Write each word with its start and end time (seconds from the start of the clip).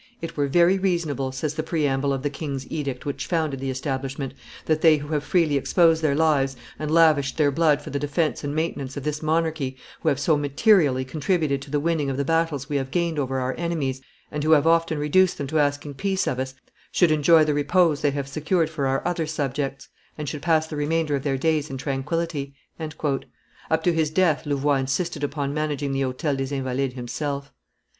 "It 0.19 0.35
were 0.35 0.47
very 0.47 0.79
reasonable," 0.79 1.31
says 1.31 1.53
the 1.53 1.61
preamble 1.61 2.11
of 2.11 2.23
the 2.23 2.31
king's 2.31 2.65
edict 2.71 3.05
which 3.05 3.27
founded 3.27 3.59
the 3.59 3.69
establishment, 3.69 4.33
"that 4.65 4.81
they 4.81 4.97
who 4.97 5.09
have 5.09 5.23
freely 5.23 5.57
exposed 5.57 6.01
their 6.01 6.15
lives 6.15 6.55
and 6.79 6.89
lavished 6.89 7.37
their 7.37 7.51
blood 7.51 7.83
for 7.83 7.91
the 7.91 7.99
defence 7.99 8.43
and 8.43 8.55
maintenance 8.55 8.97
of 8.97 9.03
this 9.03 9.21
monarchy, 9.21 9.77
who 9.99 10.09
have 10.09 10.19
so 10.19 10.35
materially 10.37 11.05
contributed 11.05 11.61
to 11.61 11.69
the 11.69 11.79
winning 11.79 12.09
of 12.09 12.17
the 12.17 12.25
battles 12.25 12.67
we 12.67 12.77
have 12.77 12.89
gained 12.89 13.19
over 13.19 13.39
our 13.39 13.53
enemies, 13.59 14.01
and 14.31 14.43
who 14.43 14.53
have 14.53 14.65
often 14.65 14.97
reduced 14.97 15.37
them 15.37 15.45
to 15.45 15.59
asking 15.59 15.93
peace 15.93 16.25
of 16.25 16.39
us, 16.39 16.55
should 16.91 17.11
enjoy 17.11 17.43
the 17.45 17.53
repose 17.53 18.01
they 18.01 18.09
have 18.09 18.27
secured 18.27 18.71
for 18.71 18.87
our 18.87 19.07
other 19.07 19.27
subjects, 19.27 19.87
and 20.17 20.27
should 20.27 20.41
pass 20.41 20.65
the 20.65 20.75
remainder 20.75 21.15
of 21.15 21.21
their 21.21 21.37
days 21.37 21.69
in 21.69 21.77
tranquillity." 21.77 22.55
Up 23.69 23.83
to 23.83 23.93
his 23.93 24.09
death 24.09 24.47
Louvois 24.47 24.77
insisted 24.77 25.23
upon 25.23 25.53
managing 25.53 25.91
the 25.91 26.01
Hotel 26.01 26.35
des 26.35 26.49
Invalides 26.55 26.95
himself. 26.95 27.53